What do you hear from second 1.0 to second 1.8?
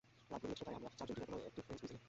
dinner করলাম একটা French